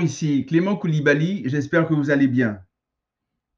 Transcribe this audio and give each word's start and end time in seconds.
ici 0.00 0.46
Clément 0.46 0.76
Koulibaly, 0.76 1.48
j'espère 1.48 1.86
que 1.86 1.94
vous 1.94 2.10
allez 2.10 2.28
bien. 2.28 2.62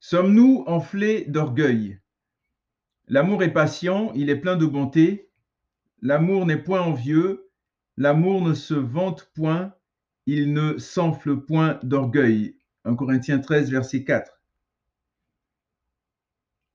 Sommes-nous 0.01 0.65
enflés 0.67 1.25
d'orgueil? 1.27 2.01
L'amour 3.09 3.43
est 3.43 3.53
patient, 3.53 4.13
il 4.15 4.31
est 4.31 4.37
plein 4.37 4.57
de 4.57 4.67
bonté. 4.67 5.31
L'amour 6.03 6.47
n'est 6.47 6.63
point 6.63 6.83
envieux, 6.83 7.51
l'amour 7.97 8.43
ne 8.43 8.55
se 8.55 8.75
vante 8.75 9.31
point, 9.35 9.75
il 10.27 10.53
ne 10.53 10.79
s'enfle 10.79 11.41
point 11.41 11.81
d'orgueil. 11.83 12.57
1 12.85 12.95
Corinthiens 12.95 13.39
13, 13.39 13.71
verset 13.71 14.05
4. 14.05 14.41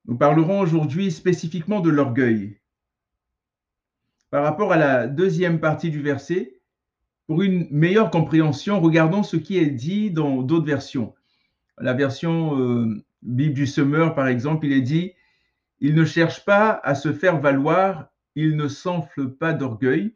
Nous 0.05 0.17
parlerons 0.17 0.59
aujourd'hui 0.59 1.11
spécifiquement 1.11 1.79
de 1.79 1.89
l'orgueil. 1.89 2.59
Par 4.29 4.43
rapport 4.43 4.73
à 4.73 4.77
la 4.77 5.07
deuxième 5.07 5.59
partie 5.59 5.91
du 5.91 6.01
verset, 6.01 6.59
pour 7.27 7.41
une 7.41 7.67
meilleure 7.71 8.11
compréhension, 8.11 8.81
regardons 8.81 9.23
ce 9.23 9.37
qui 9.37 9.57
est 9.57 9.69
dit 9.69 10.11
dans 10.11 10.41
d'autres 10.41 10.65
versions. 10.65 11.13
La 11.77 11.93
version 11.93 12.59
euh, 12.59 13.03
Bible 13.21 13.55
du 13.55 13.65
Semeur, 13.65 14.13
par 14.13 14.27
exemple, 14.27 14.65
il 14.65 14.73
est 14.73 14.81
dit 14.81 15.13
Il 15.79 15.95
ne 15.95 16.05
cherche 16.05 16.45
pas 16.45 16.79
à 16.83 16.95
se 16.95 17.13
faire 17.13 17.39
valoir, 17.39 18.09
il 18.35 18.55
ne 18.55 18.67
s'enfle 18.67 19.29
pas 19.29 19.53
d'orgueil. 19.53 20.13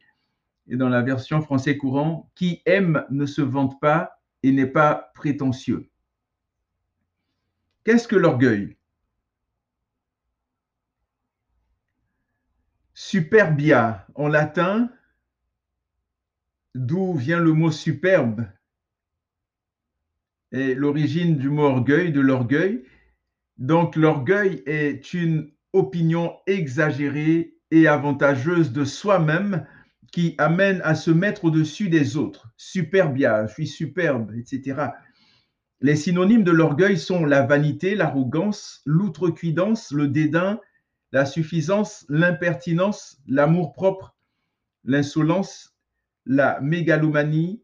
Et 0.69 0.75
dans 0.75 0.89
la 0.89 1.01
version 1.01 1.41
français 1.41 1.77
courant, 1.77 2.29
Qui 2.35 2.61
aime 2.65 3.05
ne 3.09 3.25
se 3.25 3.41
vante 3.41 3.79
pas 3.79 4.19
et 4.43 4.51
n'est 4.51 4.67
pas 4.67 5.11
prétentieux. 5.15 5.89
Qu'est-ce 7.83 8.07
que 8.07 8.17
l'orgueil? 8.17 8.75
Superbia 12.93 14.05
en 14.15 14.27
latin, 14.27 14.89
d'où 16.77 17.13
vient 17.13 17.39
le 17.39 17.53
mot 17.53 17.71
superbe 17.71 18.45
et 20.51 20.75
l'origine 20.75 21.37
du 21.37 21.49
mot 21.49 21.63
orgueil, 21.63 22.11
de 22.11 22.21
l'orgueil. 22.21 22.83
Donc 23.57 23.95
l'orgueil 23.95 24.63
est 24.65 25.13
une 25.13 25.51
opinion 25.73 26.37
exagérée 26.47 27.55
et 27.71 27.87
avantageuse 27.87 28.71
de 28.71 28.85
soi-même 28.85 29.65
qui 30.11 30.35
amène 30.37 30.81
à 30.83 30.95
se 30.95 31.11
mettre 31.11 31.45
au-dessus 31.45 31.89
des 31.89 32.15
autres. 32.15 32.49
Superbia, 32.55 33.45
je 33.47 33.53
suis 33.53 33.67
superbe, 33.67 34.33
etc. 34.37 34.91
Les 35.81 35.95
synonymes 35.95 36.43
de 36.43 36.51
l'orgueil 36.51 36.97
sont 36.97 37.25
la 37.25 37.45
vanité, 37.45 37.93
l'arrogance, 37.93 38.81
l'outrecuidance, 38.85 39.91
le 39.91 40.07
dédain, 40.07 40.59
la 41.11 41.25
suffisance, 41.25 42.05
l'impertinence, 42.09 43.17
l'amour-propre, 43.27 44.15
l'insolence, 44.85 45.76
la 46.27 46.59
mégalomanie, 46.61 47.63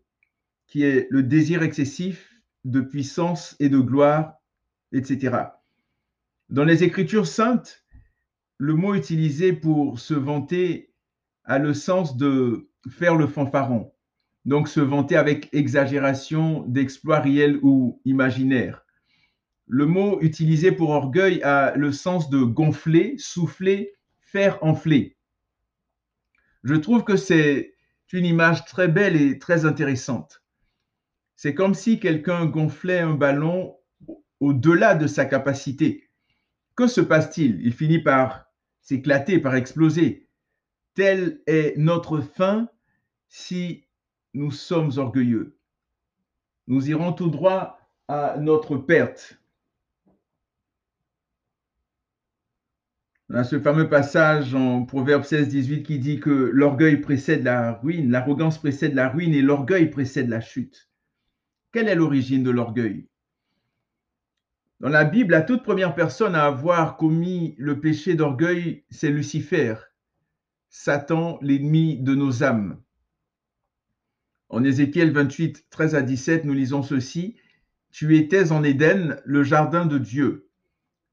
qui 0.68 0.84
est 0.84 1.08
le 1.12 1.22
désir 1.22 1.62
excessif 1.64 2.34
de 2.64 2.82
puissance 2.82 3.56
et 3.60 3.70
de 3.70 3.78
gloire, 3.78 4.36
etc. 4.94 5.38
Dans 6.50 6.64
les 6.64 6.84
Écritures 6.84 7.28
saintes, 7.28 7.84
le 8.58 8.74
mot 8.74 8.96
utilisé 8.96 9.54
pour 9.54 10.00
se 10.00 10.14
vanter 10.14 10.94
a 11.44 11.60
le 11.60 11.74
sens 11.74 12.16
de 12.16 12.70
faire 12.90 13.16
le 13.16 13.28
fanfaron, 13.28 13.92
donc 14.46 14.70
se 14.70 14.80
vanter 14.80 15.18
avec 15.18 15.50
exagération 15.54 16.64
d'exploits 16.68 17.20
réels 17.20 17.60
ou 17.62 18.02
imaginaires. 18.06 18.86
Le 19.68 19.86
mot 19.86 20.22
utilisé 20.22 20.72
pour 20.72 20.90
orgueil 20.92 21.42
a 21.44 21.76
le 21.76 21.92
sens 21.92 22.30
de 22.30 22.44
gonfler, 22.44 23.16
souffler, 23.18 23.94
faire 24.22 24.64
enfler. 24.64 25.18
Je 26.64 26.76
trouve 26.76 27.04
que 27.04 27.18
c'est 27.18 27.73
une 28.14 28.26
image 28.26 28.64
très 28.66 28.88
belle 28.88 29.20
et 29.20 29.40
très 29.40 29.66
intéressante. 29.66 30.44
C'est 31.36 31.56
comme 31.56 31.74
si 31.74 32.00
quelqu'un 32.00 32.46
gonflait 32.46 33.00
un 33.00 33.16
ballon 33.16 33.76
au-delà 34.40 34.96
de 34.96 35.08
sa 35.08 35.26
capacité. 35.26 36.10
Que 36.76 36.88
se 36.88 37.02
passe-t-il? 37.02 37.60
Il 37.66 37.74
finit 37.74 38.00
par 38.00 38.46
s'éclater, 38.82 39.40
par 39.40 39.56
exploser. 39.56 40.28
Telle 40.94 41.42
est 41.48 41.76
notre 41.78 42.22
fin 42.22 42.70
si 43.30 43.88
nous 44.34 44.52
sommes 44.52 44.92
orgueilleux. 44.98 45.58
Nous 46.68 46.90
irons 46.90 47.14
tout 47.14 47.30
droit 47.30 47.80
à 48.08 48.38
notre 48.38 48.78
perte. 48.78 49.40
A 53.32 53.44
ce 53.44 53.60
fameux 53.60 53.90
passage 53.90 54.54
en 54.54 54.84
Proverbe 54.86 55.24
16, 55.24 55.48
18 55.48 55.84
qui 55.84 55.98
dit 55.98 56.20
que 56.20 56.30
l'orgueil 56.30 56.98
précède 56.98 57.44
la 57.44 57.74
ruine, 57.74 58.12
l'arrogance 58.12 58.58
précède 58.58 58.94
la 58.94 59.10
ruine 59.10 59.34
et 59.34 59.42
l'orgueil 59.42 59.90
précède 59.90 60.30
la 60.30 60.42
chute. 60.42 60.90
Quelle 61.72 61.88
est 61.88 61.96
l'origine 61.96 62.44
de 62.44 62.52
l'orgueil? 62.52 63.08
Dans 64.82 64.90
la 64.90 65.06
Bible, 65.06 65.32
la 65.32 65.42
toute 65.42 65.64
première 65.64 65.96
personne 65.96 66.36
à 66.36 66.44
avoir 66.44 66.98
commis 66.98 67.56
le 67.58 67.80
péché 67.80 68.16
d'orgueil, 68.16 68.84
c'est 68.90 69.10
Lucifer, 69.10 69.76
Satan, 70.70 71.40
l'ennemi 71.42 71.98
de 72.00 72.16
nos 72.16 72.44
âmes. 72.44 72.82
En 74.50 74.64
Ézéchiel 74.64 75.12
28, 75.12 75.68
13 75.70 75.96
à 75.96 76.02
17, 76.02 76.46
nous 76.46 76.54
lisons 76.54 76.84
ceci. 76.84 77.38
Tu 77.92 78.18
étais 78.18 78.52
en 78.52 78.64
Éden, 78.64 79.20
le 79.24 79.44
jardin 79.44 79.86
de 79.86 79.98
Dieu. 79.98 80.50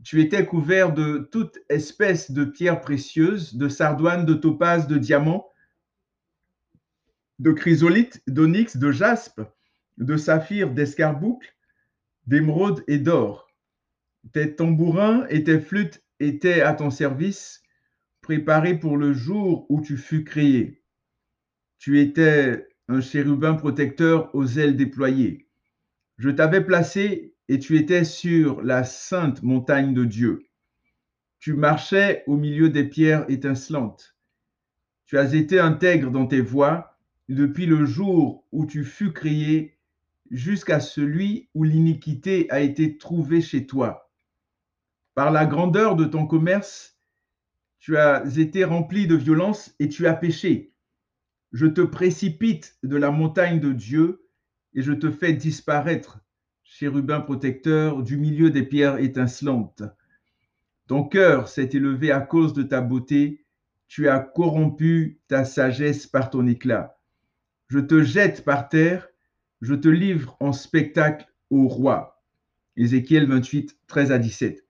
Tu 0.02 0.20
étais 0.22 0.46
couvert 0.46 0.92
de 0.92 1.28
toute 1.30 1.58
espèce 1.68 2.30
de 2.30 2.44
pierres 2.44 2.80
précieuses, 2.80 3.54
de 3.54 3.68
sardoines, 3.68 4.24
de 4.24 4.34
topazes, 4.34 4.86
de 4.86 4.96
diamants, 4.96 5.50
de 7.38 7.52
chrysolites, 7.52 8.22
d'onyx, 8.26 8.76
de 8.76 8.92
jaspe, 8.92 9.40
de 9.98 10.16
saphir, 10.16 10.70
d'escarboucle, 10.70 11.54
d'émeraude 12.26 12.82
et 12.86 12.98
d'or. 12.98 13.48
Tes 14.32 14.54
tambourins 14.54 15.26
et 15.28 15.44
tes 15.44 15.60
flûtes 15.60 16.02
étaient 16.18 16.62
à 16.62 16.74
ton 16.74 16.90
service, 16.90 17.62
préparés 18.20 18.78
pour 18.78 18.96
le 18.96 19.12
jour 19.12 19.66
où 19.68 19.80
tu 19.80 19.96
fus 19.96 20.24
créé. 20.24 20.82
Tu 21.78 22.00
étais 22.00 22.68
un 22.88 23.00
chérubin 23.00 23.54
protecteur 23.54 24.34
aux 24.34 24.46
ailes 24.46 24.76
déployées. 24.76 25.48
Je 26.18 26.28
t'avais 26.28 26.62
placé 26.62 27.34
et 27.50 27.58
tu 27.58 27.76
étais 27.76 28.04
sur 28.04 28.62
la 28.62 28.84
sainte 28.84 29.42
montagne 29.42 29.92
de 29.92 30.04
Dieu. 30.04 30.44
Tu 31.40 31.54
marchais 31.54 32.22
au 32.28 32.36
milieu 32.36 32.70
des 32.70 32.84
pierres 32.84 33.28
étincelantes. 33.28 34.16
Tu 35.04 35.18
as 35.18 35.34
été 35.34 35.58
intègre 35.58 36.12
dans 36.12 36.28
tes 36.28 36.42
voies 36.42 36.96
depuis 37.28 37.66
le 37.66 37.84
jour 37.84 38.46
où 38.52 38.66
tu 38.66 38.84
fus 38.84 39.12
créé 39.12 39.80
jusqu'à 40.30 40.78
celui 40.78 41.48
où 41.52 41.64
l'iniquité 41.64 42.48
a 42.52 42.60
été 42.60 42.98
trouvée 42.98 43.40
chez 43.40 43.66
toi. 43.66 44.12
Par 45.16 45.32
la 45.32 45.44
grandeur 45.44 45.96
de 45.96 46.04
ton 46.04 46.28
commerce, 46.28 47.00
tu 47.80 47.96
as 47.96 48.22
été 48.38 48.62
rempli 48.62 49.08
de 49.08 49.16
violence 49.16 49.74
et 49.80 49.88
tu 49.88 50.06
as 50.06 50.14
péché. 50.14 50.72
Je 51.50 51.66
te 51.66 51.80
précipite 51.80 52.78
de 52.84 52.96
la 52.96 53.10
montagne 53.10 53.58
de 53.58 53.72
Dieu 53.72 54.28
et 54.72 54.82
je 54.82 54.92
te 54.92 55.10
fais 55.10 55.32
disparaître 55.32 56.20
chérubin 56.70 57.20
protecteur 57.20 58.00
du 58.00 58.16
milieu 58.16 58.50
des 58.50 58.62
pierres 58.62 58.98
étincelantes. 58.98 59.82
Ton 60.86 61.02
cœur 61.02 61.48
s'est 61.48 61.68
élevé 61.72 62.12
à 62.12 62.20
cause 62.20 62.54
de 62.54 62.62
ta 62.62 62.80
beauté, 62.80 63.44
tu 63.88 64.08
as 64.08 64.20
corrompu 64.20 65.20
ta 65.26 65.44
sagesse 65.44 66.06
par 66.06 66.30
ton 66.30 66.46
éclat. 66.46 66.96
Je 67.66 67.80
te 67.80 68.04
jette 68.04 68.44
par 68.44 68.68
terre, 68.68 69.08
je 69.60 69.74
te 69.74 69.88
livre 69.88 70.36
en 70.38 70.52
spectacle 70.52 71.26
au 71.50 71.66
roi. 71.66 72.22
Ézéchiel 72.76 73.26
28, 73.26 73.76
13 73.88 74.12
à 74.12 74.18
17. 74.18 74.64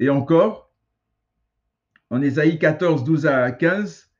Et 0.00 0.08
encore, 0.08 0.72
en 2.08 2.22
Ésaïe 2.22 2.58
14, 2.58 3.04
12 3.04 3.26
à 3.26 3.52
15, 3.52 4.10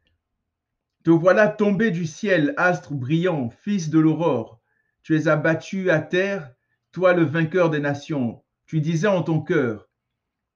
Te 1.02 1.10
voilà 1.10 1.48
tombé 1.48 1.90
du 1.90 2.04
ciel, 2.04 2.52
astre 2.58 2.92
brillant, 2.92 3.48
fils 3.48 3.88
de 3.88 3.98
l'aurore. 3.98 4.60
Tu 5.02 5.16
es 5.16 5.28
abattu 5.28 5.90
à 5.90 6.00
terre, 6.00 6.55
toi 6.96 7.12
le 7.12 7.24
vainqueur 7.24 7.68
des 7.68 7.78
nations, 7.78 8.42
tu 8.64 8.80
disais 8.80 9.06
en 9.06 9.22
ton 9.22 9.42
cœur, 9.42 9.90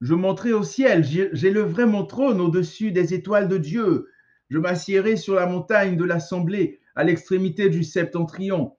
je 0.01 0.15
monterai 0.15 0.55
au 0.55 0.63
ciel, 0.63 1.05
j'élèverai 1.05 1.85
mon 1.85 2.07
trône 2.07 2.41
au-dessus 2.41 2.93
des 2.93 3.13
étoiles 3.13 3.47
de 3.47 3.59
Dieu, 3.59 4.09
je 4.49 4.57
m'assiérai 4.57 5.19
sur 5.19 5.35
la 5.35 5.45
montagne 5.45 5.99
de 5.99 6.05
l'assemblée, 6.05 6.81
à 6.95 7.05
l'extrémité 7.05 7.69
du 7.69 7.85
septentrion, 7.85 8.75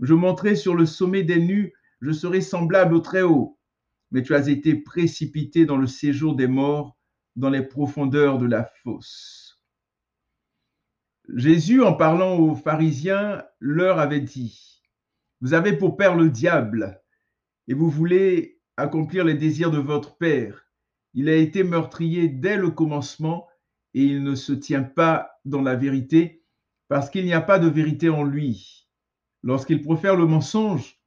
je 0.00 0.14
monterai 0.14 0.56
sur 0.56 0.74
le 0.74 0.86
sommet 0.86 1.22
des 1.22 1.38
nus, 1.38 1.74
je 2.00 2.12
serai 2.12 2.40
semblable 2.40 2.94
au 2.94 3.00
Très-Haut. 3.00 3.58
Mais 4.10 4.22
tu 4.22 4.34
as 4.34 4.48
été 4.48 4.74
précipité 4.74 5.66
dans 5.66 5.76
le 5.76 5.88
séjour 5.88 6.34
des 6.34 6.46
morts, 6.46 6.96
dans 7.36 7.50
les 7.50 7.62
profondeurs 7.62 8.38
de 8.38 8.46
la 8.46 8.64
fosse. 8.64 9.60
Jésus, 11.34 11.82
en 11.82 11.92
parlant 11.92 12.38
aux 12.38 12.54
pharisiens, 12.54 13.44
leur 13.60 13.98
avait 13.98 14.20
dit, 14.20 14.80
Vous 15.42 15.52
avez 15.52 15.76
pour 15.76 15.98
père 15.98 16.16
le 16.16 16.30
diable, 16.30 17.01
et 17.68 17.74
vous 17.74 17.90
voulez 17.90 18.60
accomplir 18.76 19.24
les 19.24 19.34
désirs 19.34 19.70
de 19.70 19.78
votre 19.78 20.16
Père. 20.16 20.66
Il 21.14 21.28
a 21.28 21.36
été 21.36 21.62
meurtrier 21.62 22.28
dès 22.28 22.56
le 22.56 22.70
commencement 22.70 23.48
et 23.94 24.02
il 24.02 24.22
ne 24.22 24.34
se 24.34 24.52
tient 24.52 24.82
pas 24.82 25.38
dans 25.44 25.62
la 25.62 25.76
vérité 25.76 26.42
parce 26.88 27.10
qu'il 27.10 27.24
n'y 27.24 27.34
a 27.34 27.40
pas 27.40 27.58
de 27.58 27.68
vérité 27.68 28.08
en 28.08 28.24
lui. 28.24 28.88
Lorsqu'il 29.42 29.82
profère 29.82 30.16
le 30.16 30.26
mensonge, 30.26 30.98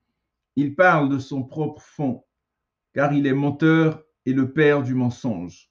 il 0.56 0.75
parle 0.75 1.10
de 1.10 1.19
son 1.19 1.44
propre 1.44 1.81
fond, 1.81 2.24
car 2.94 3.13
il 3.13 3.28
est 3.28 3.34
menteur 3.34 4.04
et 4.25 4.34
le 4.34 4.51
père 4.51 4.84
du 4.84 4.94
mensonge. 4.94 5.69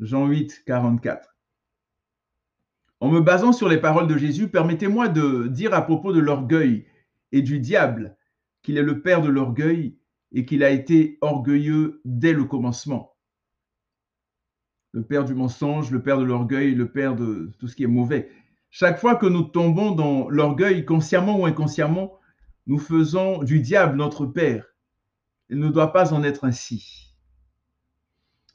Jean 0.00 0.26
8, 0.26 0.64
44. 0.66 1.36
En 3.00 3.10
me 3.10 3.20
basant 3.20 3.52
sur 3.52 3.68
les 3.68 3.80
paroles 3.80 4.08
de 4.08 4.16
Jésus, 4.16 4.48
permettez-moi 4.48 5.08
de 5.08 5.48
dire 5.48 5.74
à 5.74 5.82
propos 5.82 6.12
de 6.12 6.20
l'orgueil 6.20 6.86
et 7.32 7.42
du 7.42 7.60
diable 7.60 8.16
qu'il 8.62 8.78
est 8.78 8.82
le 8.82 9.00
père 9.02 9.22
de 9.22 9.28
l'orgueil 9.28 9.98
et 10.32 10.44
qu'il 10.44 10.64
a 10.64 10.70
été 10.70 11.18
orgueilleux 11.20 12.00
dès 12.04 12.32
le 12.32 12.44
commencement. 12.44 13.14
Le 14.92 15.02
père 15.02 15.24
du 15.24 15.34
mensonge, 15.34 15.90
le 15.90 16.02
père 16.02 16.18
de 16.18 16.24
l'orgueil, 16.24 16.74
le 16.74 16.90
père 16.90 17.14
de 17.14 17.52
tout 17.58 17.68
ce 17.68 17.76
qui 17.76 17.84
est 17.84 17.88
mauvais. 17.88 18.30
Chaque 18.70 18.98
fois 18.98 19.16
que 19.16 19.26
nous 19.26 19.42
tombons 19.42 19.92
dans 19.92 20.28
l'orgueil, 20.28 20.84
consciemment 20.84 21.38
ou 21.38 21.46
inconsciemment, 21.46 22.18
nous 22.66 22.78
faisons 22.78 23.42
du 23.42 23.60
diable 23.60 23.96
notre 23.96 24.26
père. 24.26 24.66
Il 25.48 25.58
ne 25.58 25.68
doit 25.68 25.92
pas 25.92 26.12
en 26.12 26.24
être 26.24 26.44
ainsi. 26.44 27.14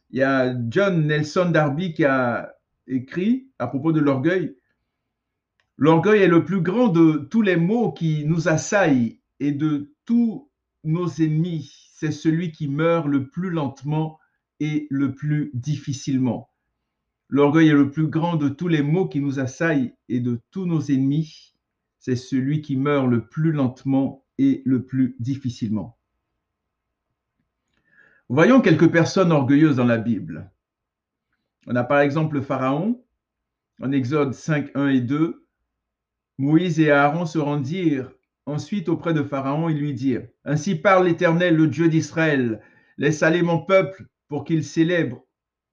Il 0.09 0.19
y 0.19 0.23
a 0.23 0.53
John 0.69 1.07
Nelson 1.07 1.51
Darby 1.51 1.93
qui 1.93 2.03
a 2.03 2.53
écrit 2.87 3.49
à 3.59 3.67
propos 3.67 3.93
de 3.93 4.01
l'orgueil. 4.01 4.57
L'orgueil 5.77 6.21
est 6.21 6.27
le 6.27 6.43
plus 6.43 6.61
grand 6.61 6.89
de 6.89 7.27
tous 7.31 7.41
les 7.41 7.55
maux 7.55 7.93
qui 7.93 8.25
nous 8.25 8.49
assaillent 8.49 9.21
et 9.39 9.53
de 9.53 9.93
tous 10.05 10.50
nos 10.83 11.07
ennemis. 11.07 11.89
C'est 11.93 12.11
celui 12.11 12.51
qui 12.51 12.67
meurt 12.67 13.07
le 13.07 13.27
plus 13.27 13.49
lentement 13.49 14.19
et 14.59 14.87
le 14.89 15.13
plus 15.13 15.51
difficilement. 15.53 16.49
L'orgueil 17.29 17.69
est 17.69 17.73
le 17.73 17.89
plus 17.89 18.07
grand 18.07 18.35
de 18.35 18.49
tous 18.49 18.67
les 18.67 18.81
maux 18.81 19.07
qui 19.07 19.21
nous 19.21 19.39
assaillent 19.39 19.93
et 20.09 20.19
de 20.19 20.39
tous 20.51 20.65
nos 20.65 20.81
ennemis. 20.81 21.55
C'est 21.99 22.15
celui 22.15 22.61
qui 22.61 22.75
meurt 22.75 23.07
le 23.07 23.27
plus 23.27 23.51
lentement 23.51 24.25
et 24.37 24.61
le 24.65 24.83
plus 24.85 25.15
difficilement. 25.19 25.97
Voyons 28.27 28.61
quelques 28.61 28.91
personnes 28.91 29.31
orgueilleuses 29.31 29.75
dans 29.75 29.85
la 29.85 29.97
Bible. 29.97 30.51
On 31.67 31.75
a 31.75 31.83
par 31.83 31.99
exemple 31.99 32.35
le 32.35 32.41
Pharaon, 32.41 33.03
en 33.81 33.91
Exode 33.91 34.33
5, 34.33 34.71
1 34.75 34.87
et 34.87 35.01
2. 35.01 35.45
Moïse 36.37 36.79
et 36.79 36.91
Aaron 36.91 37.25
se 37.25 37.37
rendirent 37.37 38.11
ensuite 38.45 38.89
auprès 38.89 39.13
de 39.13 39.23
Pharaon 39.23 39.69
et 39.69 39.73
lui 39.73 39.93
dirent, 39.93 40.27
Ainsi 40.45 40.75
parle 40.75 41.05
l'Éternel, 41.05 41.55
le 41.55 41.67
Dieu 41.67 41.89
d'Israël, 41.89 42.61
laisse 42.97 43.23
aller 43.23 43.41
mon 43.41 43.59
peuple 43.59 44.05
pour 44.27 44.43
qu'il 44.43 44.63
célèbre 44.63 45.23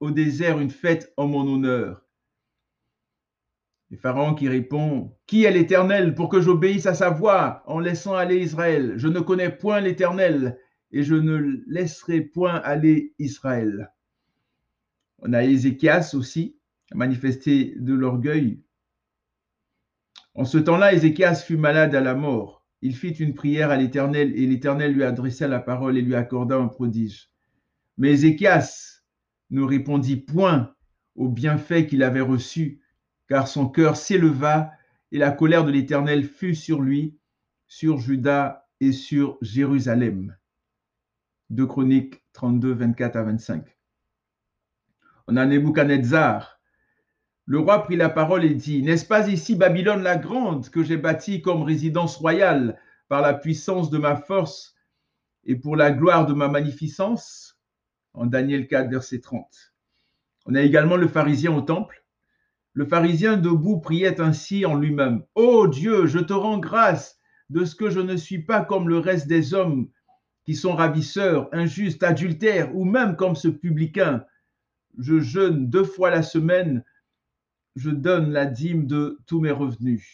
au 0.01 0.11
désert 0.11 0.59
une 0.59 0.71
fête 0.71 1.13
en 1.17 1.27
mon 1.27 1.47
honneur. 1.47 2.03
Pharaon 3.97 4.35
qui 4.35 4.49
répond, 4.49 5.17
Qui 5.27 5.45
est 5.45 5.51
l'Éternel 5.51 6.15
pour 6.15 6.29
que 6.29 6.41
j'obéisse 6.41 6.87
à 6.87 6.95
sa 6.95 7.11
voix 7.11 7.63
en 7.67 7.79
laissant 7.79 8.15
aller 8.15 8.37
Israël? 8.37 8.95
Je 8.97 9.09
ne 9.09 9.21
connais 9.21 9.51
point 9.51 9.81
l'Éternel 9.81 10.59
et 10.93 11.03
je 11.03 11.15
ne 11.15 11.63
laisserai 11.67 12.21
point 12.21 12.57
aller 12.57 13.15
Israël. 13.19 13.93
On 15.21 15.33
a 15.33 15.43
Ézéchias 15.43 16.13
aussi, 16.15 16.59
manifesté 16.95 17.75
de 17.77 17.95
l'orgueil. 17.95 18.63
En 20.35 20.45
ce 20.45 20.59
temps-là, 20.59 20.93
Ézéchias 20.93 21.37
fut 21.37 21.57
malade 21.57 21.95
à 21.95 22.01
la 22.01 22.15
mort. 22.15 22.58
Il 22.81 22.95
fit 22.95 23.11
une 23.11 23.35
prière 23.35 23.71
à 23.71 23.77
l'Éternel 23.77 24.33
et 24.37 24.47
l'Éternel 24.47 24.93
lui 24.93 25.03
adressa 25.03 25.49
la 25.49 25.59
parole 25.59 25.99
et 25.99 26.03
lui 26.03 26.15
accorda 26.15 26.57
un 26.57 26.69
prodige. 26.69 27.31
Mais 27.97 28.13
Ézéchias 28.13 29.03
ne 29.51 29.63
répondit 29.63 30.17
point 30.17 30.75
au 31.17 31.29
bienfait 31.29 31.87
qu'il 31.87 32.03
avait 32.03 32.21
reçu, 32.21 32.81
car 33.29 33.49
son 33.49 33.69
cœur 33.69 33.97
s'éleva 33.97 34.71
et 35.11 35.19
la 35.19 35.33
colère 35.33 35.65
de 35.65 35.73
l'Éternel 35.73 36.25
fut 36.25 36.55
sur 36.55 36.81
lui, 36.81 37.19
sur 37.67 37.99
Juda 37.99 38.69
et 38.81 38.93
sur 38.93 39.39
Jérusalem. 39.43 40.37
2 41.51 41.67
Chroniques 41.67 42.23
32, 42.35 42.73
24 42.73 43.17
à 43.17 43.23
25. 43.25 43.77
On 45.27 45.37
a 45.37 45.47
Nebuchadnezzar. 45.47 46.58
Le 47.51 47.59
roi 47.59 47.83
prit 47.83 47.97
la 47.97 48.11
parole 48.11 48.45
et 48.45 48.53
dit, 48.53 48.83
N'est-ce 48.83 49.07
pas 49.07 49.27
ici 49.27 49.57
Babylone 49.57 50.03
la 50.03 50.17
grande 50.17 50.69
que 50.69 50.85
j'ai 50.85 50.99
bâtie 50.99 51.41
comme 51.41 51.63
résidence 51.63 52.19
royale 52.19 52.79
par 53.09 53.23
la 53.23 53.33
puissance 53.33 53.89
de 53.89 53.97
ma 53.97 54.17
force 54.17 54.75
et 55.47 55.57
pour 55.57 55.75
la 55.75 55.91
gloire 55.91 56.27
de 56.27 56.35
ma 56.35 56.49
magnificence? 56.49 57.59
En 58.13 58.27
Daniel 58.27 58.67
4, 58.67 58.91
verset 58.91 59.21
30. 59.21 59.47
On 60.45 60.55
a 60.57 60.61
également 60.61 60.97
le 60.97 61.09
pharisien 61.09 61.57
au 61.57 61.63
temple. 61.63 62.05
Le 62.75 62.85
pharisien 62.85 63.39
debout 63.39 63.81
priait 63.81 64.21
ainsi 64.21 64.67
en 64.67 64.75
lui-même, 64.75 65.23
Ô 65.35 65.63
oh 65.63 65.69
Dieu, 65.69 66.07
je 66.07 66.19
te 66.19 66.35
rends 66.35 66.59
grâce 66.59 67.19
de 67.49 67.65
ce 67.65 67.75
que 67.75 67.89
je 67.89 68.01
ne 68.01 68.17
suis 68.17 68.43
pas 68.43 68.63
comme 68.63 68.91
le 68.91 68.99
reste 68.99 69.27
des 69.27 69.55
hommes 69.55 69.89
qui 70.45 70.55
sont 70.55 70.77
ravisseurs, 70.77 71.49
injustes, 71.53 72.03
adultères, 72.03 72.77
ou 72.77 72.85
même 72.85 73.17
comme 73.17 73.37
ce 73.37 73.49
publicain 73.49 74.23
je 74.99 75.21
jeûne 75.21 75.71
deux 75.71 75.85
fois 75.85 76.11
la 76.11 76.23
semaine, 76.23 76.85
je 77.79 77.91
donne 77.91 78.33
la 78.33 78.45
dîme 78.45 78.87
de 78.87 79.21
tous 79.27 79.41
mes 79.41 79.53
revenus. 79.53 80.07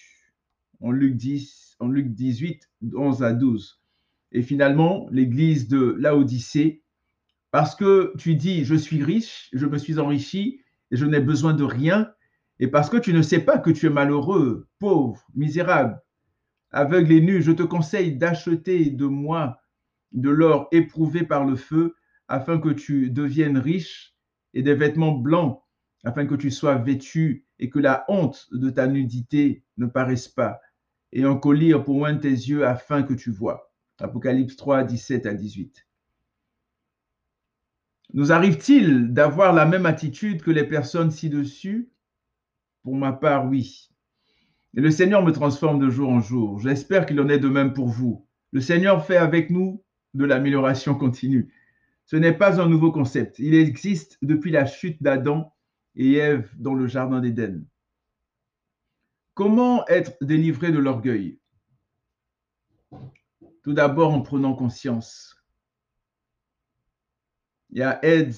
En 0.81 0.91
Luc, 0.91 1.17
10, 1.17 1.77
en 1.81 1.89
Luc 1.89 2.13
18, 2.13 2.71
11 2.95 3.23
à 3.23 3.33
12. 3.33 3.81
Et 4.33 4.43
finalement, 4.43 5.09
l'église 5.11 5.67
de 5.69 5.97
Laodicée, 5.99 6.83
parce 7.51 7.75
que 7.75 8.13
tu 8.19 8.35
dis, 8.35 8.65
je 8.65 8.75
suis 8.75 9.03
riche, 9.03 9.49
je 9.55 9.67
me 9.67 9.79
suis 9.79 9.99
enrichi, 9.99 10.61
et 10.91 10.97
je 10.97 11.07
n'ai 11.07 11.21
besoin 11.21 11.55
de 11.55 11.65
rien, 11.65 12.13
et 12.59 12.69
parce 12.69 12.91
que 12.91 12.99
tu 12.99 13.15
ne 13.15 13.23
sais 13.23 13.41
pas 13.41 13.59
que 13.59 13.71
tu 13.71 13.87
es 13.87 13.91
malheureux, 13.91 14.69
pauvre, 14.79 15.25
misérable, 15.35 15.99
aveugle 16.71 17.13
et 17.13 17.21
nu, 17.23 17.41
je 17.41 17.53
te 17.53 17.63
conseille 17.63 18.17
d'acheter 18.17 18.91
de 18.91 19.07
moi 19.07 19.59
de 20.13 20.29
l'or 20.29 20.69
éprouvé 20.71 21.23
par 21.23 21.47
le 21.47 21.57
feu, 21.57 21.95
afin 22.29 22.59
que 22.59 22.71
tu 22.71 23.11
deviennes 23.11 23.59
riche 23.59 24.15
et 24.53 24.63
des 24.63 24.75
vêtements 24.75 25.17
blancs, 25.17 25.63
afin 26.05 26.27
que 26.27 26.35
tu 26.35 26.51
sois 26.51 26.77
vêtu 26.77 27.44
et 27.59 27.71
que 27.71 27.79
la 27.79 28.05
honte 28.09 28.49
de 28.53 28.71
ta 28.71 28.87
nudité 28.87 29.65
ne 29.77 29.87
paraisse 29.87 30.29
pas, 30.29 30.61
et 31.13 31.25
un 31.25 31.37
collier 31.37 31.75
pour 31.85 31.99
loin 31.99 32.17
tes 32.17 32.29
yeux 32.29 32.67
afin 32.67 33.03
que 33.03 33.15
tu 33.15 33.31
vois. 33.31 33.73
Apocalypse 34.01 34.57
3, 34.57 34.85
17 34.85 35.27
à 35.27 35.35
18. 35.35 35.87
Nous 38.13 38.33
arrive-t-il 38.33 39.13
d'avoir 39.13 39.53
la 39.53 39.67
même 39.67 39.87
attitude 39.87 40.43
que 40.43 40.51
les 40.51 40.65
personnes 40.65 41.11
ci-dessus? 41.11 41.91
Pour 42.83 42.97
ma 42.97 43.13
part, 43.13 43.47
oui. 43.49 43.91
Et 44.77 44.81
le 44.81 44.91
Seigneur 44.91 45.25
me 45.25 45.33
transforme 45.33 45.79
de 45.79 45.89
jour 45.89 46.11
en 46.11 46.21
jour. 46.21 46.59
J'espère 46.59 47.07
qu'il 47.07 47.21
en 47.21 47.29
est 47.29 47.39
de 47.39 47.49
même 47.49 47.73
pour 47.73 47.89
vous. 47.89 48.27
Le 48.51 48.61
Seigneur 48.61 49.07
fait 49.07 49.17
avec 49.17 49.51
nous 49.51 49.83
de 50.15 50.25
l'amélioration 50.25 50.95
continue. 50.95 51.53
Ce 52.07 52.17
n'est 52.17 52.33
pas 52.33 52.61
un 52.61 52.69
nouveau 52.69 52.93
concept. 52.93 53.39
Il 53.39 53.55
existe 53.55 54.19
depuis 54.21 54.51
la 54.51 54.67
chute 54.67 55.03
d'Adam 55.03 55.54
et 55.97 56.15
Ève 56.15 56.51
dans 56.57 56.75
le 56.75 56.87
Jardin 56.87 57.21
d'Éden. 57.21 57.65
Comment 59.35 59.87
être 59.89 60.17
délivré 60.23 60.71
de 60.71 60.79
l'orgueil? 60.79 61.41
Tout 63.63 63.73
d'abord 63.73 64.13
en 64.13 64.23
prenant 64.23 64.55
conscience. 64.55 65.37
Il 67.71 67.79
y 67.79 67.83
a 67.83 67.99
Ed 68.05 68.35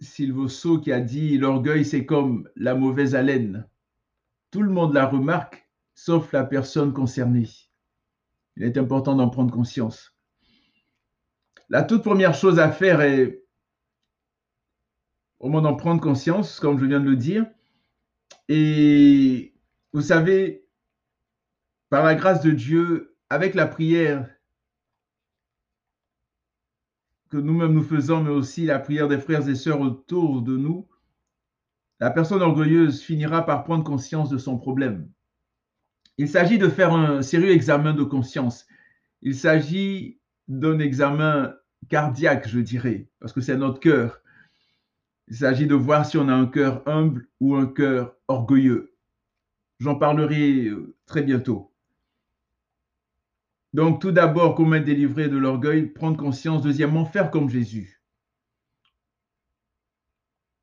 Silvoso 0.00 0.80
qui 0.80 0.92
a 0.92 1.00
dit 1.00 1.38
L'orgueil, 1.38 1.84
c'est 1.84 2.06
comme 2.06 2.48
la 2.56 2.74
mauvaise 2.74 3.14
haleine. 3.14 3.68
Tout 4.50 4.62
le 4.62 4.70
monde 4.70 4.94
la 4.94 5.06
remarque, 5.06 5.68
sauf 5.94 6.32
la 6.32 6.44
personne 6.44 6.92
concernée. 6.92 7.48
Il 8.56 8.64
est 8.64 8.78
important 8.78 9.14
d'en 9.14 9.28
prendre 9.28 9.52
conscience. 9.52 10.16
La 11.68 11.84
toute 11.84 12.02
première 12.02 12.34
chose 12.34 12.58
à 12.58 12.72
faire 12.72 13.00
est 13.00 13.39
au 15.40 15.48
moins 15.48 15.62
d'en 15.62 15.74
prendre 15.74 16.00
conscience, 16.00 16.60
comme 16.60 16.78
je 16.78 16.84
viens 16.84 17.00
de 17.00 17.08
le 17.08 17.16
dire. 17.16 17.46
Et 18.48 19.54
vous 19.92 20.02
savez, 20.02 20.66
par 21.88 22.04
la 22.04 22.14
grâce 22.14 22.42
de 22.42 22.50
Dieu, 22.50 23.16
avec 23.30 23.54
la 23.54 23.66
prière 23.66 24.28
que 27.30 27.36
nous-mêmes 27.36 27.72
nous 27.72 27.82
faisons, 27.82 28.22
mais 28.22 28.30
aussi 28.30 28.66
la 28.66 28.78
prière 28.78 29.08
des 29.08 29.18
frères 29.18 29.48
et 29.48 29.54
sœurs 29.54 29.80
autour 29.80 30.42
de 30.42 30.56
nous, 30.56 30.88
la 32.00 32.10
personne 32.10 32.42
orgueilleuse 32.42 33.00
finira 33.00 33.46
par 33.46 33.64
prendre 33.64 33.84
conscience 33.84 34.30
de 34.30 34.38
son 34.38 34.58
problème. 34.58 35.08
Il 36.18 36.28
s'agit 36.28 36.58
de 36.58 36.68
faire 36.68 36.92
un 36.92 37.22
sérieux 37.22 37.50
examen 37.50 37.94
de 37.94 38.02
conscience. 38.02 38.66
Il 39.22 39.34
s'agit 39.34 40.18
d'un 40.48 40.78
examen 40.80 41.54
cardiaque, 41.88 42.48
je 42.48 42.58
dirais, 42.58 43.08
parce 43.20 43.32
que 43.32 43.40
c'est 43.40 43.56
notre 43.56 43.80
cœur. 43.80 44.20
Il 45.30 45.36
s'agit 45.36 45.66
de 45.66 45.74
voir 45.74 46.04
si 46.04 46.18
on 46.18 46.28
a 46.28 46.34
un 46.34 46.46
cœur 46.46 46.82
humble 46.86 47.28
ou 47.40 47.54
un 47.54 47.66
cœur 47.66 48.16
orgueilleux. 48.26 48.96
J'en 49.78 49.94
parlerai 49.94 50.66
euh, 50.66 50.96
très 51.06 51.22
bientôt. 51.22 51.72
Donc, 53.72 54.00
tout 54.00 54.10
d'abord, 54.10 54.56
comment 54.56 54.74
être 54.74 54.84
délivré 54.84 55.28
de 55.28 55.36
l'orgueil, 55.36 55.86
prendre 55.86 56.16
conscience. 56.16 56.62
Deuxièmement, 56.62 57.04
faire 57.04 57.30
comme 57.30 57.48
Jésus. 57.48 58.02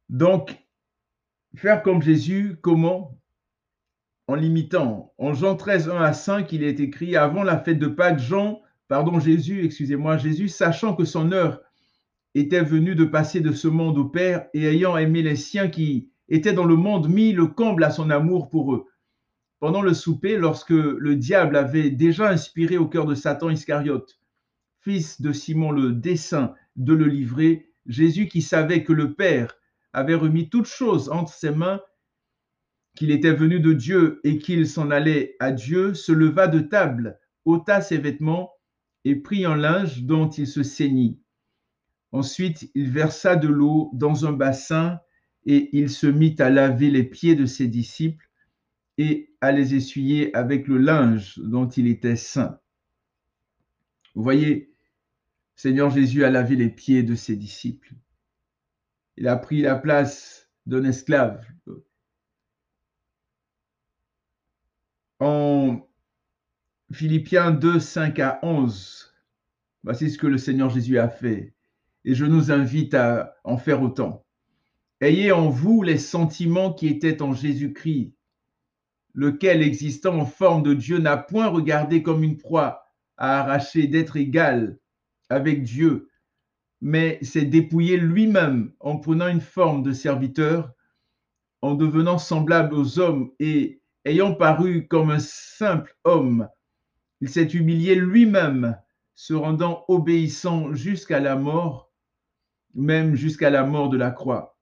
Donc, 0.10 0.58
faire 1.56 1.82
comme 1.82 2.02
Jésus, 2.02 2.58
comment? 2.62 3.18
En 4.28 4.36
limitant. 4.36 5.14
En 5.18 5.34
Jean 5.34 5.56
13, 5.56 5.90
1 5.90 6.02
à 6.02 6.12
5, 6.12 6.52
il 6.52 6.64
est 6.64 6.82
écrit 6.82 7.16
Avant 7.16 7.44
la 7.44 7.58
fête 7.58 7.80
de 7.80 7.88
Pâques, 7.88 8.20
Jean 8.20 8.62
pardon, 8.88 9.20
Jésus, 9.20 9.66
excusez-moi, 9.66 10.18
Jésus, 10.18 10.50
sachant 10.50 10.96
que 10.96 11.06
son 11.06 11.32
heure 11.32 11.62
était 12.38 12.64
venue 12.64 12.96
de 12.96 13.06
passer 13.06 13.40
de 13.40 13.52
ce 13.52 13.68
monde 13.68 13.98
au 13.98 14.06
Père 14.06 14.48
et 14.54 14.66
ayant 14.66 14.98
aimé 14.98 15.22
les 15.22 15.36
siens 15.36 15.70
qui 15.70 16.10
étaient 16.30 16.54
dans 16.54 16.66
le 16.66 16.76
monde, 16.76 17.10
mit 17.10 17.32
le 17.34 17.48
comble 17.48 17.84
à 17.84 17.90
son 17.90 18.10
amour 18.10 18.50
pour 18.50 18.74
eux. 18.74 18.86
Pendant 19.60 19.82
le 19.82 19.94
souper, 19.94 20.38
lorsque 20.38 20.70
le 20.70 21.16
diable 21.16 21.56
avait 21.56 21.90
déjà 21.90 22.30
inspiré 22.30 22.78
au 22.78 22.88
cœur 22.88 23.06
de 23.06 23.16
Satan 23.16 23.50
Iscariote, 23.50 24.20
fils 24.82 25.20
de 25.22 25.32
Simon 25.32 25.72
le 25.72 25.94
dessein 25.94 26.54
de 26.76 26.94
le 26.94 27.06
livrer, 27.06 27.72
Jésus 27.88 28.28
qui 28.28 28.42
savait 28.42 28.84
que 28.84 28.94
le 28.94 29.14
Père 29.14 29.56
avait 29.94 30.16
remis 30.16 30.50
toutes 30.50 30.68
choses 30.68 31.10
entre 31.10 31.34
ses 31.34 31.52
mains, 31.52 31.82
qu'il 32.96 33.10
était 33.12 33.34
venu 33.34 33.60
de 33.60 33.74
Dieu 33.74 34.20
et 34.24 34.38
qu'il 34.38 34.68
s'en 34.68 34.92
allait 34.92 35.36
à 35.40 35.52
Dieu, 35.52 35.94
se 35.94 36.12
leva 36.12 36.48
de 36.48 36.60
table, 36.60 37.20
ôta 37.46 37.82
ses 37.82 37.98
vêtements 37.98 38.52
et 39.06 39.16
prit 39.16 39.46
un 39.46 39.56
linge 39.56 40.04
dont 40.04 40.30
il 40.30 40.46
se 40.46 40.62
ceignit. 40.62 41.20
Ensuite, 42.12 42.72
il 42.74 42.92
versa 42.92 43.36
de 43.36 43.48
l'eau 43.48 43.90
dans 43.94 44.26
un 44.26 44.32
bassin 44.32 45.00
et 45.46 45.70
il 45.78 45.90
se 45.90 46.08
mit 46.08 46.36
à 46.40 46.50
laver 46.50 46.90
les 46.90 47.04
pieds 47.04 47.36
de 47.36 47.46
ses 47.46 47.68
disciples 47.68 48.30
et 48.98 49.34
à 49.42 49.52
les 49.52 49.76
essuyer 49.76 50.36
avec 50.36 50.68
le 50.68 50.78
linge 50.78 51.40
dont 51.40 51.68
il 51.68 51.88
était 51.88 52.16
saint. 52.16 52.60
Vous 54.16 54.24
voyez, 54.24 54.74
Seigneur 55.56 55.90
Jésus 55.90 56.24
a 56.24 56.30
lavé 56.30 56.56
les 56.56 56.70
pieds 56.70 57.04
de 57.04 57.16
ses 57.16 57.36
disciples. 57.36 57.94
Il 59.18 59.28
a 59.28 59.36
pris 59.36 59.62
la 59.62 59.76
place 59.76 60.50
d'un 60.66 60.84
esclave. 60.84 61.46
En 65.20 65.88
Philippiens 66.92 67.52
2, 67.52 67.80
5 67.80 68.20
à 68.20 68.40
11, 68.44 69.14
voici 69.84 70.12
ce 70.12 70.18
que 70.18 70.28
le 70.28 70.38
Seigneur 70.38 70.70
Jésus 70.70 71.00
a 71.00 71.10
fait. 71.10 71.57
Et 72.06 72.16
je 72.16 72.26
nous 72.26 72.52
invite 72.52 72.94
à 72.94 73.36
en 73.44 73.58
faire 73.58 73.82
autant. 73.82 74.26
Ayez 75.02 75.32
en 75.32 75.50
vous 75.50 75.84
les 75.84 75.98
sentiments 75.98 76.74
qui 76.74 76.88
étaient 76.88 77.22
en 77.22 77.34
Jésus-Christ, 77.34 78.14
lequel, 79.14 79.62
existant 79.62 80.18
en 80.18 80.26
forme 80.26 80.64
de 80.64 80.74
Dieu, 80.74 80.98
n'a 81.00 81.18
point 81.18 81.48
regardé 81.48 82.02
comme 82.02 82.24
une 82.24 82.38
proie 82.38 82.86
à 83.18 83.40
arracher 83.40 83.88
d'être 83.88 84.16
égal 84.16 84.80
avec 85.30 85.64
Dieu, 85.64 86.10
mais 86.82 87.20
s'est 87.22 87.46
dépouillé 87.46 87.98
lui-même 87.98 88.72
en 88.80 88.98
prenant 88.98 89.28
une 89.28 89.42
forme 89.42 89.84
de 89.84 89.92
serviteur, 89.92 90.72
en 91.62 91.74
devenant 91.74 92.18
semblable 92.18 92.76
aux 92.76 93.00
hommes 93.00 93.32
et 93.40 93.82
ayant 94.06 94.34
paru 94.34 94.88
comme 94.88 95.10
un 95.10 95.20
simple 95.20 95.96
homme, 96.04 96.48
il 97.20 97.30
s'est 97.30 97.44
humilié 97.48 97.96
lui-même, 97.96 98.78
se 99.16 99.34
rendant 99.34 99.84
obéissant 99.88 100.74
jusqu'à 100.74 101.20
la 101.20 101.36
mort, 101.36 101.87
même 102.78 103.16
jusqu'à 103.16 103.50
la 103.50 103.66
mort 103.66 103.90
de 103.90 103.98
la 103.98 104.12
croix. 104.12 104.58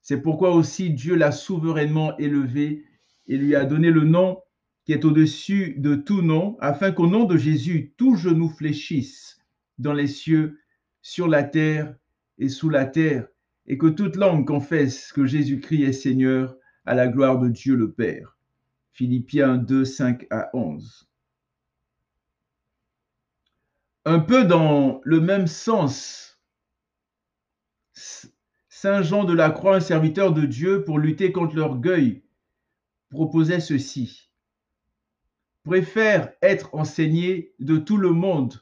C'est 0.00 0.20
pourquoi 0.20 0.52
aussi 0.52 0.90
Dieu 0.90 1.14
l'a 1.14 1.30
souverainement 1.30 2.16
élevé 2.18 2.84
et 3.28 3.36
lui 3.36 3.54
a 3.54 3.64
donné 3.64 3.90
le 3.90 4.02
nom 4.02 4.40
qui 4.84 4.92
est 4.92 5.04
au-dessus 5.04 5.74
de 5.78 5.94
tout 5.94 6.22
nom, 6.22 6.56
afin 6.60 6.90
qu'au 6.90 7.06
nom 7.06 7.24
de 7.24 7.36
Jésus, 7.36 7.94
tout 7.96 8.16
genou 8.16 8.48
fléchisse 8.48 9.38
dans 9.78 9.92
les 9.92 10.08
cieux, 10.08 10.58
sur 11.02 11.28
la 11.28 11.44
terre 11.44 11.94
et 12.38 12.48
sous 12.48 12.68
la 12.68 12.84
terre, 12.84 13.28
et 13.66 13.78
que 13.78 13.86
toute 13.86 14.16
langue 14.16 14.46
confesse 14.46 15.12
que 15.12 15.24
Jésus-Christ 15.24 15.84
est 15.84 15.92
Seigneur 15.92 16.56
à 16.84 16.94
la 16.94 17.06
gloire 17.06 17.38
de 17.38 17.48
Dieu 17.48 17.76
le 17.76 17.92
Père. 17.92 18.36
Philippiens 18.90 19.56
2, 19.56 19.84
5 19.84 20.26
à 20.30 20.50
11. 20.52 21.08
Un 24.04 24.18
peu 24.18 24.44
dans 24.44 25.00
le 25.04 25.20
même 25.20 25.46
sens, 25.46 26.31
Saint 27.94 29.02
Jean 29.02 29.24
de 29.24 29.32
la 29.32 29.50
Croix, 29.50 29.76
un 29.76 29.80
serviteur 29.80 30.32
de 30.32 30.46
Dieu 30.46 30.84
pour 30.84 30.98
lutter 30.98 31.30
contre 31.30 31.56
l'orgueil, 31.56 32.22
proposait 33.10 33.60
ceci. 33.60 34.30
Préfère 35.64 36.32
être 36.42 36.74
enseigné 36.74 37.54
de 37.60 37.76
tout 37.76 37.96
le 37.96 38.10
monde 38.10 38.60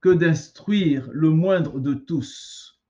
que 0.00 0.10
d'instruire 0.10 1.08
le 1.12 1.30
moindre 1.30 1.80
de 1.80 1.94
tous. 1.94 2.80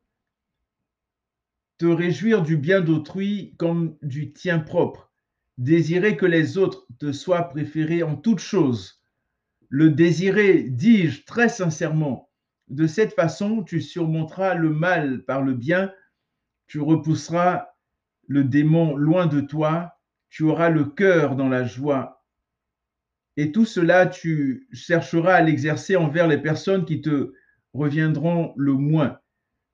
Te 1.78 1.86
réjouir 1.86 2.42
du 2.42 2.56
bien 2.56 2.80
d'autrui 2.80 3.54
comme 3.56 3.96
du 4.02 4.32
tien 4.32 4.58
propre, 4.58 5.10
désirer 5.56 6.16
que 6.16 6.26
les 6.26 6.58
autres 6.58 6.86
te 6.98 7.12
soient 7.12 7.48
préférés 7.48 8.02
en 8.02 8.16
toutes 8.16 8.40
choses. 8.40 9.00
Le 9.68 9.90
désirer, 9.90 10.62
dis-je 10.62 11.24
très 11.24 11.48
sincèrement, 11.48 12.30
de 12.68 12.86
cette 12.86 13.14
façon 13.14 13.62
tu 13.62 13.80
surmonteras 13.80 14.54
le 14.54 14.70
mal 14.70 15.24
par 15.24 15.42
le 15.42 15.54
bien, 15.54 15.92
tu 16.66 16.80
repousseras 16.80 17.68
le 18.28 18.44
démon 18.44 18.96
loin 18.96 19.26
de 19.26 19.40
toi, 19.40 19.98
tu 20.30 20.44
auras 20.44 20.70
le 20.70 20.84
cœur 20.84 21.36
dans 21.36 21.48
la 21.48 21.64
joie 21.64 22.16
et 23.36 23.52
tout 23.52 23.66
cela, 23.66 24.06
tu 24.06 24.66
chercheras 24.72 25.34
à 25.34 25.42
l'exercer 25.42 25.96
envers 25.96 26.26
les 26.26 26.38
personnes 26.38 26.86
qui 26.86 27.02
te 27.02 27.34
reviendront 27.74 28.54
le 28.56 28.72
moins. 28.72 29.18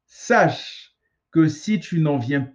Sache 0.07 0.97
que 1.31 1.47
si 1.49 1.79
tu 1.79 2.01
n'en 2.01 2.19
viens, 2.19 2.53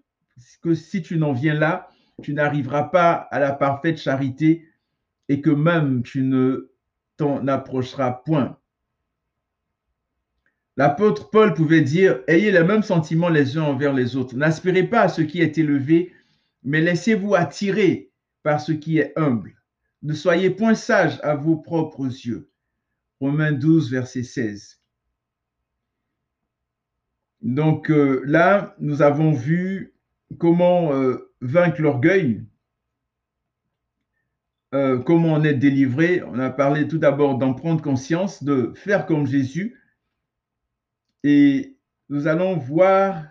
que 0.62 0.76
si 0.76 1.02
tu 1.02 1.18
n'en 1.18 1.32
viens 1.32 1.54
là, 1.54 1.90
tu 2.22 2.34
n'arriveras 2.34 2.84
pas 2.84 3.14
à 3.14 3.40
la 3.40 3.54
parfaite 3.54 3.98
charité 3.98 4.68
et 5.30 5.42
que 5.42 5.50
même 5.50 6.04
tu 6.04 6.24
ne 6.24 6.72
t'en 7.16 7.48
approcheras 7.48 8.12
point. 8.26 8.60
L'apôtre 10.78 11.32
Paul 11.32 11.56
pouvait 11.56 11.82
dire, 11.82 12.22
ayez 12.28 12.52
le 12.52 12.64
même 12.64 12.84
sentiment 12.84 13.30
les 13.30 13.58
uns 13.58 13.64
envers 13.64 13.94
les 13.94 14.16
autres. 14.16 14.36
N'aspirez 14.36 14.84
pas 14.84 15.02
à 15.02 15.10
ce 15.10 15.24
qui 15.24 15.42
est 15.42 15.58
élevé, 15.58 16.14
mais 16.64 16.82
laissez-vous 16.82 17.34
attirer 17.34 18.12
par 18.44 18.62
ce 18.62 18.72
qui 18.72 19.00
est 19.00 19.12
humble. 19.18 19.56
Ne 20.04 20.14
soyez 20.14 20.52
point 20.52 20.76
sages 20.76 21.20
à 21.24 21.36
vos 21.36 21.58
propres 21.58 22.06
yeux. 22.06 22.52
Romains 23.20 23.54
12, 23.54 23.90
verset 23.90 24.22
16. 24.22 24.80
Donc 27.42 27.90
euh, 27.90 28.22
là, 28.26 28.76
nous 28.80 29.02
avons 29.02 29.32
vu 29.32 29.96
comment 30.38 30.94
euh, 30.94 31.32
vaincre 31.42 31.82
l'orgueil, 31.82 32.46
euh, 34.76 35.00
comment 35.00 35.34
en 35.34 35.44
être 35.44 35.58
délivré. 35.58 36.22
On 36.22 36.38
a 36.38 36.52
parlé 36.52 36.88
tout 36.88 37.00
d'abord 37.00 37.40
d'en 37.40 37.56
prendre 37.56 37.82
conscience, 37.82 38.44
de 38.44 38.74
faire 38.76 39.08
comme 39.08 39.26
Jésus. 39.26 39.76
Et 41.24 41.78
nous 42.10 42.28
allons 42.28 42.56
voir 42.58 43.24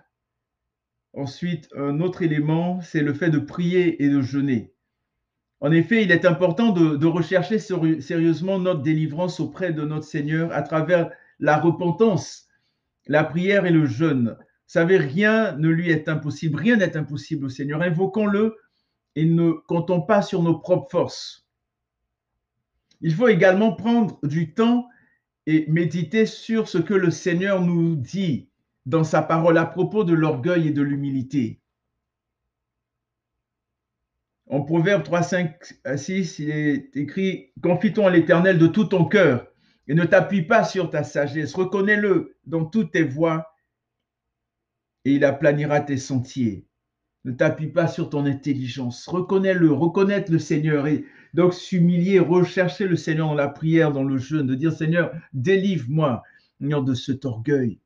ensuite 1.12 1.68
un 1.76 2.00
autre 2.00 2.22
élément, 2.22 2.80
c'est 2.82 3.02
le 3.02 3.14
fait 3.14 3.30
de 3.30 3.38
prier 3.38 4.02
et 4.02 4.08
de 4.08 4.20
jeûner. 4.20 4.72
En 5.60 5.72
effet, 5.72 6.04
il 6.04 6.10
est 6.10 6.26
important 6.26 6.70
de, 6.70 7.06
rechercher 7.06 7.58
sérieusement 7.58 8.58
notre 8.58 8.82
délivrance 8.82 9.40
auprès 9.40 9.72
de 9.72 9.82
notre 9.82 10.04
Seigneur 10.04 10.52
à 10.52 10.62
travers 10.62 11.10
la 11.38 11.58
repentance, 11.58 12.48
la 13.06 13.24
prière 13.24 13.64
et 13.64 13.70
le 13.70 13.86
jeûne. 13.86 14.36
Vous 14.38 14.72
savez, 14.72 14.98
rien 14.98 15.56
ne 15.56 15.68
lui 15.68 15.90
est 15.90 16.08
impossible, 16.08 16.58
rien 16.58 16.76
n'est 16.76 16.96
impossible 16.96 17.46
au 17.46 17.48
Seigneur. 17.48 17.80
Invoquons-le 17.80 18.56
et 19.14 19.24
ne 19.24 19.52
comptons 19.52 20.02
pas 20.02 20.20
sur 20.20 20.42
nos 20.42 20.58
propres 20.58 20.90
forces. 20.90 21.46
Il 23.00 23.14
faut 23.14 23.28
également 23.28 23.72
prendre 23.72 24.18
du 24.22 24.52
temps 24.52 24.88
et 25.46 25.66
méditer 25.68 26.26
sur 26.26 26.68
ce 26.68 26.78
que 26.78 26.94
le 26.94 27.10
Seigneur 27.10 27.62
nous 27.62 27.96
dit 27.96 28.48
dans 28.84 29.04
sa 29.04 29.22
parole 29.22 29.58
à 29.58 29.66
propos 29.66 30.04
de 30.04 30.12
l'orgueil 30.12 30.68
et 30.68 30.72
de 30.72 30.82
l'humilité. 30.82 31.60
En 34.48 34.62
Proverbe 34.62 35.02
3, 35.02 35.22
5 35.22 35.56
à 35.84 35.96
6, 35.96 36.38
il 36.38 36.50
est 36.50 36.96
écrit 36.96 37.50
Confie-toi 37.62 38.08
à 38.08 38.10
l'Éternel 38.10 38.58
de 38.58 38.68
tout 38.68 38.84
ton 38.84 39.04
cœur 39.04 39.48
et 39.88 39.94
ne 39.94 40.04
t'appuie 40.04 40.42
pas 40.42 40.64
sur 40.64 40.90
ta 40.90 41.02
sagesse. 41.02 41.54
Reconnais-le 41.54 42.36
dans 42.46 42.64
toutes 42.64 42.92
tes 42.92 43.02
voies 43.02 43.52
et 45.04 45.14
il 45.14 45.24
aplanira 45.24 45.80
tes 45.80 45.96
sentiers. 45.96 46.64
Ne 47.24 47.32
t'appuie 47.32 47.68
pas 47.68 47.88
sur 47.88 48.08
ton 48.08 48.24
intelligence. 48.24 49.06
Reconnais-le, 49.08 49.72
reconnaître 49.72 50.30
le 50.30 50.38
Seigneur 50.38 50.86
donc 51.36 51.52
s'humilier, 51.52 52.18
rechercher 52.18 52.88
le 52.88 52.96
Seigneur 52.96 53.28
dans 53.28 53.34
la 53.34 53.48
prière, 53.48 53.92
dans 53.92 54.02
le 54.02 54.16
jeûne, 54.16 54.46
de 54.46 54.54
dire 54.54 54.72
Seigneur, 54.72 55.12
délivre-moi 55.34 56.22
de 56.60 56.94
cet 56.94 57.26
orgueil. 57.26 57.78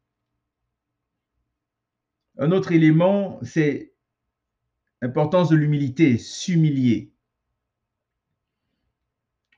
Un 2.38 2.52
autre 2.52 2.70
élément, 2.72 3.40
c'est 3.42 3.90
Importance 5.02 5.48
de 5.48 5.56
l'humilité, 5.56 6.18
s'humilier. 6.18 7.10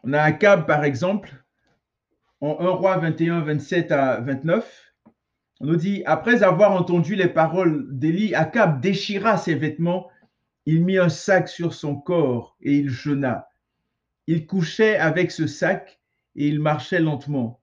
On 0.04 0.12
a 0.12 0.20
Akab, 0.20 0.66
par 0.66 0.84
exemple, 0.84 1.44
en 2.40 2.60
1 2.60 2.68
roi 2.68 2.96
21, 2.98 3.40
27 3.40 3.90
à 3.90 4.20
29. 4.20 4.94
On 5.60 5.66
nous 5.66 5.76
dit, 5.76 6.04
après 6.06 6.44
avoir 6.44 6.70
entendu 6.72 7.16
les 7.16 7.26
paroles 7.26 7.88
d'Élie, 7.90 8.36
Akab 8.36 8.80
déchira 8.80 9.36
ses 9.36 9.56
vêtements, 9.56 10.10
il 10.64 10.84
mit 10.84 10.98
un 10.98 11.08
sac 11.08 11.48
sur 11.48 11.74
son 11.74 11.96
corps 11.96 12.56
et 12.60 12.76
il 12.76 12.88
jeûna. 12.88 13.48
Il 14.32 14.46
couchait 14.46 14.96
avec 14.96 15.30
ce 15.30 15.46
sac 15.46 16.00
et 16.36 16.48
il 16.48 16.58
marchait 16.58 17.00
lentement. 17.00 17.60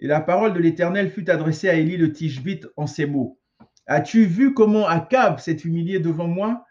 Et 0.00 0.08
la 0.08 0.20
parole 0.20 0.52
de 0.52 0.58
l'Éternel 0.58 1.08
fut 1.08 1.30
adressée 1.30 1.68
à 1.68 1.74
Élie 1.74 1.96
le 1.96 2.12
Tishbite 2.12 2.66
en 2.76 2.88
ces 2.88 3.06
mots. 3.06 3.38
As-tu 3.86 4.24
vu 4.24 4.52
comment 4.52 4.88
Akab 4.88 5.38
s'est 5.38 5.52
humilié 5.58 6.00
devant 6.00 6.26
moi? 6.26 6.66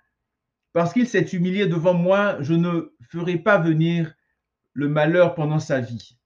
Parce 0.74 0.91
qu'il 0.91 1.08
s'est 1.08 1.22
humilié 1.22 1.67
devant 1.67 1.93
moi, 1.93 2.36
je 2.41 2.53
ne 2.53 2.93
ferai 3.00 3.38
pas 3.38 3.58
venir 3.58 4.13
le 4.74 4.89
malheur 4.89 5.36
pendant 5.36 5.60
sa 5.60 5.79
vie. 5.79 6.17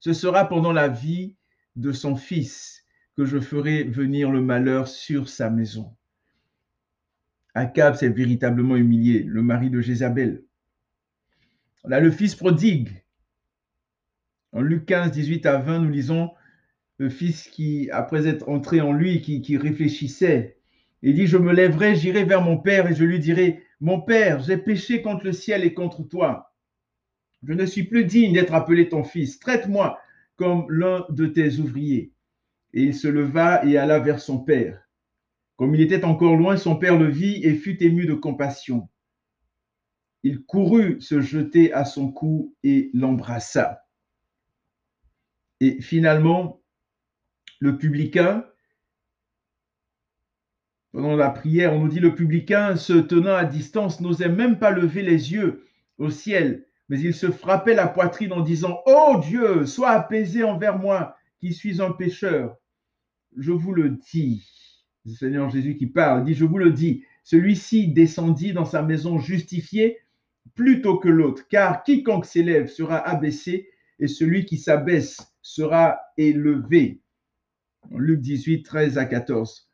Ce 0.00 0.14
sera 0.14 0.48
pendant 0.48 0.72
la 0.72 0.88
vie 0.88 1.36
de 1.76 1.92
son 1.92 2.16
fils 2.16 2.86
que 3.14 3.26
je 3.26 3.38
ferai 3.38 3.84
venir 3.84 4.30
le 4.30 4.40
malheur 4.40 4.88
sur 4.88 5.28
sa 5.28 5.50
maison. 5.50 5.94
Akab 7.52 7.94
s'est 7.94 8.08
véritablement 8.08 8.76
humilié, 8.76 9.22
le 9.22 9.42
mari 9.42 9.68
de 9.68 9.82
Jézabel. 9.82 10.44
On 11.86 11.90
le 11.90 12.10
fils 12.10 12.34
prodigue. 12.34 13.04
En 14.52 14.62
Luc 14.62 14.86
15, 14.86 15.10
18 15.10 15.44
à 15.44 15.58
20, 15.58 15.80
nous 15.80 15.90
lisons 15.90 16.30
le 16.96 17.10
fils 17.10 17.48
qui, 17.48 17.90
après 17.92 18.26
être 18.26 18.48
entré 18.48 18.80
en 18.80 18.92
lui, 18.92 19.20
qui, 19.20 19.42
qui 19.42 19.58
réfléchissait, 19.58 20.56
et 21.02 21.12
dit, 21.12 21.26
je 21.26 21.36
me 21.36 21.52
lèverai, 21.52 21.94
j'irai 21.94 22.24
vers 22.24 22.40
mon 22.40 22.56
père 22.56 22.90
et 22.90 22.94
je 22.94 23.04
lui 23.04 23.18
dirai, 23.18 23.62
mon 23.80 24.00
père, 24.00 24.40
j'ai 24.40 24.56
péché 24.56 25.02
contre 25.02 25.26
le 25.26 25.32
ciel 25.32 25.62
et 25.62 25.74
contre 25.74 26.02
toi. 26.02 26.54
Je 27.42 27.52
ne 27.52 27.66
suis 27.66 27.82
plus 27.82 28.06
digne 28.06 28.32
d'être 28.32 28.54
appelé 28.54 28.88
ton 28.88 29.04
fils. 29.04 29.38
Traite-moi 29.38 29.98
comme 30.36 30.64
l'un 30.70 31.04
de 31.10 31.26
tes 31.26 31.58
ouvriers. 31.58 32.12
Et 32.72 32.84
il 32.84 32.94
se 32.94 33.08
leva 33.08 33.62
et 33.66 33.76
alla 33.76 33.98
vers 33.98 34.20
son 34.20 34.38
père. 34.38 34.88
Comme 35.56 35.74
il 35.74 35.82
était 35.82 36.04
encore 36.04 36.36
loin, 36.36 36.56
son 36.56 36.76
père 36.76 36.98
le 36.98 37.10
vit 37.10 37.44
et 37.44 37.54
fut 37.54 37.82
ému 37.84 38.06
de 38.06 38.14
compassion. 38.14 38.88
Il 40.24 40.42
courut 40.42 41.00
se 41.02 41.20
jeter 41.20 41.72
à 41.74 41.84
son 41.84 42.10
cou 42.10 42.56
et 42.62 42.90
l'embrassa. 42.94 43.84
Et 45.60 45.82
finalement, 45.82 46.62
le 47.60 47.76
publicain, 47.76 48.46
pendant 50.92 51.14
la 51.14 51.28
prière, 51.28 51.74
on 51.74 51.80
nous 51.80 51.88
dit 51.88 52.00
le 52.00 52.14
publicain, 52.14 52.76
se 52.76 52.94
tenant 52.94 53.34
à 53.34 53.44
distance, 53.44 54.00
n'osait 54.00 54.30
même 54.30 54.58
pas 54.58 54.70
lever 54.70 55.02
les 55.02 55.32
yeux 55.32 55.66
au 55.98 56.08
ciel, 56.08 56.66
mais 56.88 56.98
il 56.98 57.12
se 57.12 57.30
frappait 57.30 57.74
la 57.74 57.86
poitrine 57.86 58.32
en 58.32 58.40
disant, 58.40 58.80
Oh 58.86 59.20
Dieu, 59.22 59.66
sois 59.66 59.90
apaisé 59.90 60.42
envers 60.42 60.78
moi, 60.78 61.16
qui 61.38 61.52
suis 61.52 61.82
un 61.82 61.90
pécheur. 61.90 62.56
Je 63.36 63.52
vous 63.52 63.74
le 63.74 63.90
dis, 63.90 64.48
le 65.04 65.12
Seigneur 65.12 65.50
Jésus 65.50 65.76
qui 65.76 65.86
parle, 65.86 66.24
dit, 66.24 66.32
je 66.32 66.46
vous 66.46 66.58
le 66.58 66.72
dis, 66.72 67.04
celui-ci 67.24 67.88
descendit 67.88 68.54
dans 68.54 68.64
sa 68.64 68.82
maison 68.82 69.18
justifié 69.18 69.98
plutôt 70.54 70.98
que 70.98 71.08
l'autre, 71.08 71.46
car 71.48 71.82
quiconque 71.82 72.26
s'élève 72.26 72.68
sera 72.68 72.98
abaissé 72.98 73.70
et 73.98 74.08
celui 74.08 74.44
qui 74.44 74.58
s'abaisse 74.58 75.34
sera 75.42 76.00
élevé. 76.16 77.00
Luc 77.90 78.20
18, 78.20 78.62
13 78.62 78.98
à 78.98 79.04
14. 79.04 79.70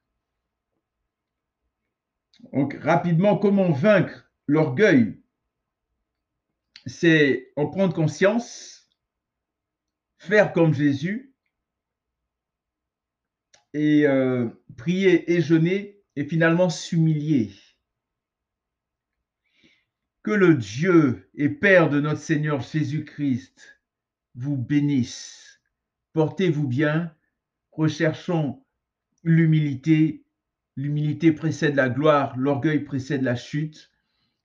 Donc, 2.52 2.74
rapidement, 2.80 3.36
comment 3.36 3.70
vaincre 3.70 4.30
l'orgueil? 4.46 5.20
C'est 6.86 7.52
en 7.56 7.66
prendre 7.66 7.94
conscience, 7.94 8.88
faire 10.18 10.52
comme 10.52 10.72
Jésus, 10.72 11.30
et 13.74 14.06
euh, 14.06 14.48
prier 14.76 15.30
et 15.32 15.40
jeûner 15.40 16.02
et 16.16 16.24
finalement 16.24 16.70
s'humilier. 16.70 17.50
Que 20.22 20.32
le 20.32 20.54
Dieu 20.54 21.30
et 21.34 21.48
Père 21.48 21.88
de 21.88 21.98
notre 21.98 22.20
Seigneur 22.20 22.60
Jésus-Christ 22.60 23.80
vous 24.34 24.54
bénisse. 24.54 25.62
Portez-vous 26.12 26.68
bien, 26.68 27.14
recherchons 27.72 28.62
l'humilité. 29.24 30.26
L'humilité 30.76 31.32
précède 31.32 31.74
la 31.74 31.88
gloire, 31.88 32.36
l'orgueil 32.36 32.80
précède 32.80 33.22
la 33.22 33.34
chute. 33.34 33.90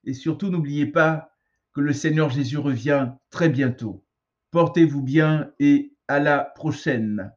Et 0.06 0.14
surtout, 0.14 0.50
n'oubliez 0.50 0.86
pas 0.86 1.36
que 1.74 1.82
le 1.82 1.92
Seigneur 1.92 2.30
Jésus 2.30 2.58
revient 2.58 3.12
très 3.30 3.50
bientôt. 3.50 4.06
Portez-vous 4.52 5.02
bien 5.02 5.52
et 5.60 5.94
à 6.08 6.20
la 6.20 6.40
prochaine. 6.40 7.34